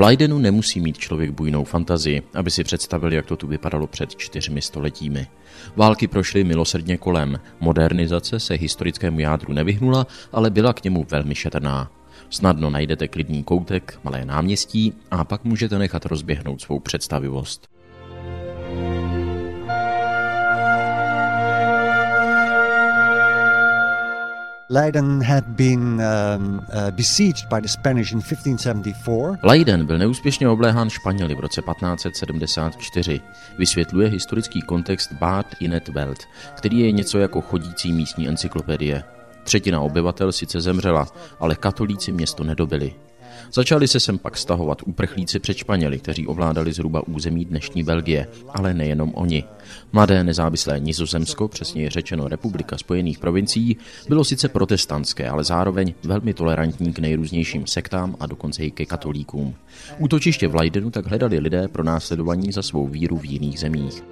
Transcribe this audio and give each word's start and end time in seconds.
Leidenu 0.00 0.38
nemusí 0.38 0.80
mít 0.80 0.98
člověk 0.98 1.30
bujnou 1.30 1.64
fantazii, 1.64 2.22
aby 2.34 2.50
si 2.50 2.64
představil, 2.64 3.12
jak 3.12 3.26
to 3.26 3.36
tu 3.36 3.46
vypadalo 3.46 3.86
před 3.86 4.16
čtyřmi 4.16 4.62
stoletími. 4.62 5.26
Války 5.76 6.08
prošly 6.08 6.44
milosrdně 6.44 6.96
kolem, 6.96 7.40
modernizace 7.60 8.40
se 8.40 8.54
historickému 8.54 9.20
jádru 9.20 9.52
nevyhnula, 9.52 10.06
ale 10.32 10.50
byla 10.50 10.72
k 10.72 10.84
němu 10.84 11.06
velmi 11.10 11.34
šetrná. 11.34 11.90
Snadno 12.30 12.70
najdete 12.70 13.08
klidný 13.08 13.44
koutek, 13.44 13.98
malé 14.04 14.24
náměstí 14.24 14.92
a 15.10 15.24
pak 15.24 15.44
můžete 15.44 15.78
nechat 15.78 16.06
rozběhnout 16.06 16.60
svou 16.60 16.78
představivost. 16.78 17.79
Leiden 24.72 25.20
had 25.20 25.44
been 25.56 26.00
um, 26.00 26.64
uh, 26.72 26.90
besieged 26.90 27.48
by 27.48 27.60
the 27.60 27.68
Spanish 27.68 28.12
in 28.12 28.20
1574. 28.20 29.38
Leiden 29.42 29.86
byl 29.86 29.98
neúspěšně 29.98 30.48
obléhán 30.48 30.90
Španěli 30.90 31.34
v 31.34 31.40
roce 31.40 31.62
1574. 31.62 33.20
Vysvětluje 33.58 34.08
historický 34.08 34.62
kontext 34.62 35.12
Bad 35.12 35.46
Inet 35.60 35.88
Welt, 35.88 36.18
který 36.54 36.78
je 36.78 36.92
něco 36.92 37.18
jako 37.18 37.40
chodící 37.40 37.92
místní 37.92 38.28
encyklopedie. 38.28 39.04
Třetina 39.44 39.80
obyvatel 39.80 40.32
sice 40.32 40.60
zemřela, 40.60 41.06
ale 41.40 41.54
katolíci 41.54 42.12
město 42.12 42.44
nedobili. 42.44 42.94
Začali 43.52 43.88
se 43.88 44.00
sem 44.00 44.18
pak 44.18 44.36
stahovat 44.36 44.82
uprchlíci 44.86 45.38
před 45.38 45.56
Španěli, 45.56 45.98
kteří 45.98 46.26
ovládali 46.26 46.72
zhruba 46.72 47.08
území 47.08 47.44
dnešní 47.44 47.82
Belgie, 47.82 48.26
ale 48.48 48.74
nejenom 48.74 49.12
oni. 49.14 49.44
Mladé 49.92 50.24
nezávislé 50.24 50.80
Nizozemsko, 50.80 51.48
přesněji 51.48 51.90
řečeno 51.90 52.28
Republika 52.28 52.78
Spojených 52.78 53.18
provincií, 53.18 53.76
bylo 54.08 54.24
sice 54.24 54.48
protestantské, 54.48 55.28
ale 55.28 55.44
zároveň 55.44 55.94
velmi 56.04 56.34
tolerantní 56.34 56.92
k 56.92 56.98
nejrůznějším 56.98 57.66
sektám 57.66 58.16
a 58.20 58.26
dokonce 58.26 58.64
i 58.64 58.70
ke 58.70 58.86
katolíkům. 58.86 59.54
Útočiště 59.98 60.48
v 60.48 60.54
Leidenu 60.54 60.90
tak 60.90 61.06
hledali 61.06 61.38
lidé 61.38 61.68
pro 61.68 61.84
následování 61.84 62.52
za 62.52 62.62
svou 62.62 62.86
víru 62.86 63.18
v 63.18 63.24
jiných 63.24 63.60
zemích. 63.60 64.02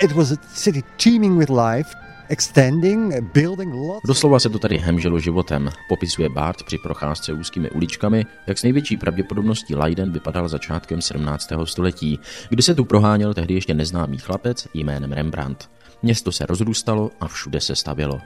It 0.00 0.12
was 0.12 0.30
a 0.30 0.36
city 0.54 0.82
teeming 0.96 1.38
with 1.38 1.50
life. 1.50 2.07
Doslova 4.06 4.38
se 4.38 4.48
to 4.48 4.58
tady 4.58 4.78
hemželo 4.78 5.18
životem, 5.18 5.70
popisuje 5.88 6.28
Bart 6.28 6.62
při 6.62 6.78
procházce 6.78 7.32
úzkými 7.32 7.70
uličkami, 7.70 8.26
jak 8.46 8.58
s 8.58 8.62
největší 8.62 8.96
pravděpodobností 8.96 9.74
Leiden 9.74 10.12
vypadal 10.12 10.48
začátkem 10.48 11.02
17. 11.02 11.48
století, 11.64 12.18
kdy 12.48 12.62
se 12.62 12.74
tu 12.74 12.84
proháněl 12.84 13.34
tehdy 13.34 13.54
ještě 13.54 13.74
neznámý 13.74 14.18
chlapec 14.18 14.68
jménem 14.74 15.12
Rembrandt. 15.12 15.70
Město 16.02 16.32
se 16.32 16.46
rozrůstalo 16.46 17.10
a 17.20 17.28
všude 17.28 17.60
se 17.60 17.76
stavělo. 17.76 18.20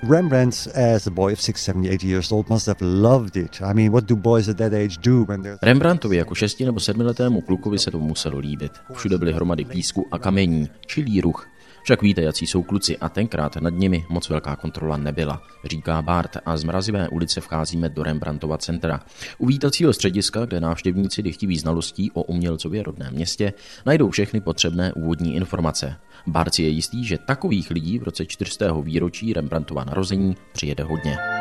Rembrandtovi 5.62 6.17
jako 6.17 6.34
šesti 6.34 6.64
nebo 6.64 6.80
sedmiletému 6.80 7.41
klukovi 7.41 7.78
se 7.78 7.91
to 7.91 7.98
muselo 7.98 8.39
líbit. 8.39 8.73
Všude 8.92 9.19
byly 9.19 9.33
hromady 9.33 9.64
písku 9.64 10.06
a 10.11 10.19
kamení, 10.19 10.69
čilý 10.86 11.20
ruch, 11.20 11.48
však 11.83 12.02
víte, 12.02 12.22
jací 12.22 12.47
jsou 12.47 12.62
kluci 12.62 12.98
a 12.98 13.08
tenkrát 13.08 13.56
nad 13.56 13.75
nimi 13.75 14.06
moc 14.08 14.28
velká 14.28 14.56
kontrola 14.56 14.97
nebyla, 14.97 15.42
říká 15.64 16.02
Bart 16.02 16.36
a 16.47 16.56
z 16.56 16.64
mrazivé 16.64 17.08
ulice 17.08 17.41
vcházíme 17.41 17.89
do 17.89 18.02
Rembrandtova 18.02 18.58
centra. 18.58 19.00
U 19.39 19.47
vítacího 19.47 19.92
střediska, 19.92 20.44
kde 20.44 20.61
návštěvníci 20.61 21.22
dychtiví 21.22 21.58
znalostí 21.58 22.11
o 22.11 22.22
umělcově 22.22 22.83
rodném 22.83 23.14
městě 23.14 23.52
najdou 23.86 24.11
všechny 24.11 24.41
potřebné 24.41 24.92
úvodní 24.92 25.34
informace. 25.36 25.97
Bart 26.27 26.55
si 26.55 26.62
je 26.62 26.69
jistý, 26.69 27.05
že 27.05 27.19
takových 27.19 27.70
lidí 27.70 27.98
v 27.98 28.02
roce 28.02 28.27
400. 28.27 28.72
výročí 28.80 29.33
Rembrandtova 29.33 29.84
narození 29.84 30.36
přijede 30.52 30.85
hodně. 30.85 31.31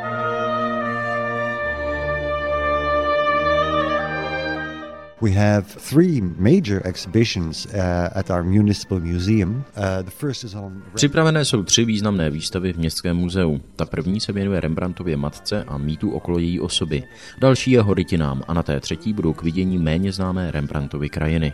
We 5.21 5.31
have 5.31 5.63
three 5.89 6.21
major 6.21 6.81
exhibitions 6.83 7.65
uh, 7.65 8.09
at 8.15 8.29
our 8.29 8.43
municipal 8.43 8.99
museum. 8.99 9.63
Uh, 9.77 10.03
the 10.03 10.11
first 10.11 10.43
is 10.43 10.55
on... 10.55 10.83
Připravené 10.93 11.45
jsou 11.45 11.63
tři 11.63 11.85
významné 11.85 12.29
výstavy 12.29 12.73
v 12.73 12.77
Městském 12.77 13.17
muzeu. 13.17 13.61
Ta 13.75 13.85
první 13.85 14.19
se 14.19 14.33
věnuje 14.33 14.59
Rembrandtově 14.59 15.17
matce 15.17 15.63
a 15.63 15.77
mýtu 15.77 16.11
okolo 16.11 16.39
její 16.39 16.59
osoby. 16.59 17.03
Další 17.39 17.71
je 17.71 17.81
Horitinám 17.81 18.43
a 18.47 18.53
na 18.53 18.63
té 18.63 18.79
třetí 18.79 19.13
budou 19.13 19.33
k 19.33 19.43
vidění 19.43 19.77
méně 19.77 20.11
známé 20.11 20.51
Rembrandtovy 20.51 21.09
krajiny. 21.09 21.53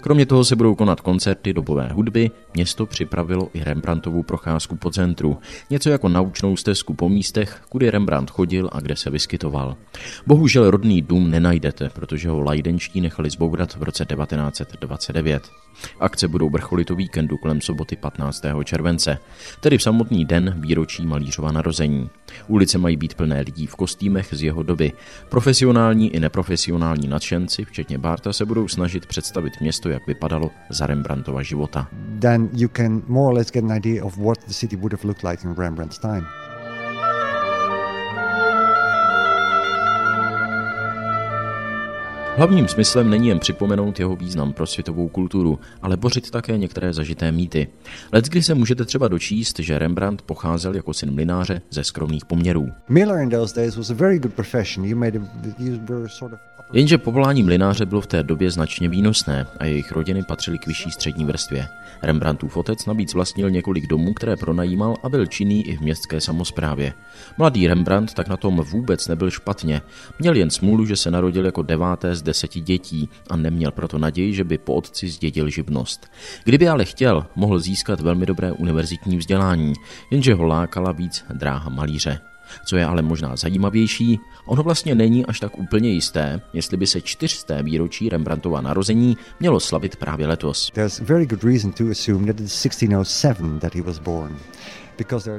Kromě 0.00 0.26
toho 0.26 0.44
se 0.44 0.56
budou 0.56 0.74
konat 0.74 1.00
koncerty 1.00 1.52
dobové 1.52 1.88
hudby, 1.92 2.30
město 2.54 2.86
připravilo 2.86 3.48
i 3.54 3.64
Rembrandtovu 3.64 4.22
procházku 4.22 4.76
po 4.76 4.90
centru, 4.90 5.38
něco 5.70 5.90
jako 5.90 6.08
naučnou 6.08 6.56
stezku 6.56 6.94
po 6.94 7.08
místech, 7.08 7.62
kudy 7.68 7.90
Rembrandt 7.90 8.30
chodil 8.30 8.70
a 8.72 8.80
kde 8.80 8.96
se 8.96 9.10
vyskytoval. 9.10 9.76
Bohužel 10.26 10.70
rodný 10.70 11.02
dům 11.02 11.30
nenajdete, 11.30 11.90
protože 11.90 12.28
ho 12.28 12.40
lajdenští 12.40 13.00
nechali 13.06 13.30
zbourat 13.30 13.74
v 13.74 13.82
roce 13.82 14.04
1929. 14.04 15.50
Akce 16.00 16.28
budou 16.28 16.50
vrcholit 16.50 16.90
o 16.90 16.94
víkendu 16.94 17.36
kolem 17.36 17.60
soboty 17.60 17.96
15. 17.96 18.42
července, 18.64 19.18
tedy 19.60 19.78
v 19.78 19.82
samotný 19.82 20.24
den 20.24 20.54
výročí 20.58 21.06
malířova 21.06 21.52
narození. 21.52 22.10
Ulice 22.46 22.78
mají 22.78 22.96
být 22.96 23.14
plné 23.14 23.40
lidí 23.40 23.66
v 23.66 23.76
kostýmech 23.76 24.28
z 24.32 24.42
jeho 24.42 24.62
doby. 24.62 24.92
Profesionální 25.28 26.14
i 26.14 26.20
neprofesionální 26.20 27.08
nadšenci, 27.08 27.64
včetně 27.64 27.98
Barta, 27.98 28.32
se 28.32 28.44
budou 28.44 28.68
snažit 28.68 29.06
představit 29.06 29.60
město, 29.60 29.88
jak 29.88 30.06
vypadalo 30.06 30.50
za 30.70 30.86
Rembrandtova 30.86 31.42
života. 31.42 31.88
Then 32.20 32.48
you 32.52 32.68
can 32.68 33.02
more 33.06 33.26
or 33.26 33.34
less 33.34 33.52
get 33.52 33.64
an 33.64 33.76
idea 33.76 34.04
of 34.04 34.18
what 34.18 34.38
the 34.46 34.52
city 34.52 34.76
would 34.76 34.92
have 34.92 35.04
looked 35.04 35.30
like 35.30 35.48
in 35.48 35.54
Rembrandt's 35.54 35.98
time. 35.98 36.26
Hlavním 42.36 42.68
smyslem 42.68 43.10
není 43.10 43.28
jen 43.28 43.38
připomenout 43.38 43.98
jeho 43.98 44.16
význam 44.16 44.52
pro 44.52 44.66
světovou 44.66 45.08
kulturu, 45.08 45.58
ale 45.82 45.96
bořit 45.96 46.30
také 46.30 46.58
některé 46.58 46.92
zažité 46.92 47.32
mýty. 47.32 47.68
Leckdy 48.12 48.42
se 48.42 48.54
můžete 48.54 48.84
třeba 48.84 49.08
dočíst, 49.08 49.58
že 49.58 49.78
Rembrandt 49.78 50.22
pocházel 50.22 50.74
jako 50.74 50.94
syn 50.94 51.14
mlináře 51.14 51.60
ze 51.70 51.84
skromných 51.84 52.24
poměrů. 52.24 52.68
Miller 52.88 53.22
in 53.22 53.30
those 53.30 53.60
days 53.60 53.76
was 53.76 53.90
a 53.90 53.94
very 53.94 54.18
good 54.18 54.34
profession. 54.34 54.86
You 54.86 54.96
made 54.96 55.18
a, 55.18 55.22
you 55.58 55.78
were 55.88 56.08
sort 56.08 56.32
of 56.32 56.55
Jenže 56.72 56.98
povolání 56.98 57.42
mlináře 57.42 57.86
bylo 57.86 58.00
v 58.00 58.06
té 58.06 58.22
době 58.22 58.50
značně 58.50 58.88
výnosné 58.88 59.46
a 59.58 59.64
jejich 59.64 59.92
rodiny 59.92 60.22
patřily 60.22 60.58
k 60.58 60.66
vyšší 60.66 60.90
střední 60.90 61.24
vrstvě. 61.24 61.68
Rembrandtův 62.02 62.56
otec 62.56 62.86
navíc 62.86 63.14
vlastnil 63.14 63.50
několik 63.50 63.86
domů, 63.86 64.14
které 64.14 64.36
pronajímal 64.36 64.94
a 65.02 65.08
byl 65.08 65.26
činný 65.26 65.68
i 65.68 65.76
v 65.76 65.80
městské 65.80 66.20
samozprávě. 66.20 66.92
Mladý 67.38 67.68
Rembrandt 67.68 68.14
tak 68.14 68.28
na 68.28 68.36
tom 68.36 68.56
vůbec 68.56 69.08
nebyl 69.08 69.30
špatně. 69.30 69.82
Měl 70.18 70.36
jen 70.36 70.50
smůlu, 70.50 70.86
že 70.86 70.96
se 70.96 71.10
narodil 71.10 71.44
jako 71.44 71.62
deváté 71.62 72.14
z 72.14 72.22
deseti 72.22 72.60
dětí 72.60 73.08
a 73.30 73.36
neměl 73.36 73.70
proto 73.70 73.98
naději, 73.98 74.34
že 74.34 74.44
by 74.44 74.58
po 74.58 74.74
otci 74.74 75.08
zdědil 75.08 75.50
živnost. 75.50 76.10
Kdyby 76.44 76.68
ale 76.68 76.84
chtěl, 76.84 77.26
mohl 77.36 77.58
získat 77.58 78.00
velmi 78.00 78.26
dobré 78.26 78.52
univerzitní 78.52 79.16
vzdělání, 79.16 79.72
jenže 80.10 80.34
ho 80.34 80.44
lákala 80.44 80.92
víc 80.92 81.24
dráha 81.34 81.70
malíře. 81.70 82.20
Co 82.64 82.76
je 82.76 82.84
ale 82.84 83.02
možná 83.02 83.36
zajímavější, 83.36 84.20
ono 84.46 84.62
vlastně 84.62 84.94
není 84.94 85.26
až 85.26 85.40
tak 85.40 85.58
úplně 85.58 85.90
jisté, 85.90 86.40
jestli 86.52 86.76
by 86.76 86.86
se 86.86 87.00
čtyřsté 87.00 87.62
výročí 87.62 88.08
Rembrandtova 88.08 88.60
narození 88.60 89.16
mělo 89.40 89.60
slavit 89.60 89.96
právě 89.96 90.26
letos. 90.26 90.70
There's 90.74 91.00
very 91.00 91.26
good 91.26 91.44
reason 91.44 91.72
to 91.72 91.84
assume 91.90 92.26
that 92.26 92.40
it's 92.40 92.62
1607 92.62 93.58
that 93.58 93.74
he 93.74 93.82
was 93.82 93.98
born. 93.98 94.36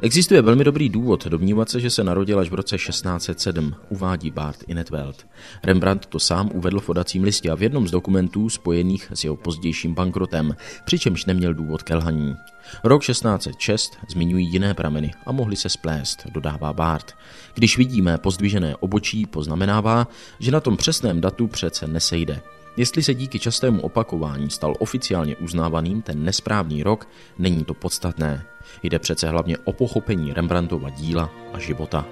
Existuje 0.01 0.41
velmi 0.41 0.63
dobrý 0.63 0.89
důvod 0.89 1.27
domnívat 1.27 1.69
se, 1.69 1.79
že 1.79 1.89
se 1.89 2.03
narodil 2.03 2.39
až 2.39 2.49
v 2.49 2.53
roce 2.53 2.77
1607, 2.77 3.75
uvádí 3.89 4.31
Bart 4.31 4.63
Inetveld. 4.67 5.27
Rembrandt 5.63 6.05
to 6.05 6.19
sám 6.19 6.49
uvedl 6.53 6.79
v 6.79 6.89
odacím 6.89 7.23
listě 7.23 7.49
a 7.49 7.55
v 7.55 7.63
jednom 7.63 7.87
z 7.87 7.91
dokumentů 7.91 8.49
spojených 8.49 9.11
s 9.13 9.23
jeho 9.23 9.35
pozdějším 9.35 9.93
bankrotem, 9.93 10.55
přičemž 10.85 11.25
neměl 11.25 11.53
důvod 11.53 11.83
ke 11.83 11.95
lhaní. 11.95 12.35
Rok 12.83 13.03
1606 13.03 13.97
zmiňují 14.09 14.51
jiné 14.51 14.73
prameny 14.73 15.13
a 15.25 15.31
mohli 15.31 15.55
se 15.55 15.69
splést, 15.69 16.27
dodává 16.31 16.73
Bart. 16.73 17.15
Když 17.53 17.77
vidíme 17.77 18.17
pozdvižené 18.17 18.75
obočí, 18.75 19.25
poznamenává, 19.25 20.07
že 20.39 20.51
na 20.51 20.59
tom 20.59 20.77
přesném 20.77 21.21
datu 21.21 21.47
přece 21.47 21.87
nesejde. 21.87 22.41
Jestli 22.77 23.03
se 23.03 23.13
díky 23.13 23.39
častému 23.39 23.81
opakování 23.81 24.49
stal 24.49 24.75
oficiálně 24.79 25.35
uznávaným 25.35 26.01
ten 26.01 26.23
nesprávný 26.23 26.83
rok, 26.83 27.07
není 27.37 27.63
to 27.65 27.73
podstatné. 27.73 28.45
Jde 28.83 28.99
přece 28.99 29.29
hlavně 29.29 29.57
o 29.57 29.73
pochopení 29.73 30.33
Rembrandtova 30.33 30.89
díla 30.89 31.29
a 31.53 31.59
života. 31.59 32.05